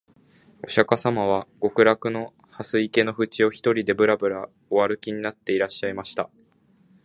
[0.63, 6.31] 御釈迦様は極楽の蓮池のふちを、独りでぶらぶら御歩きになっていらっしゃいました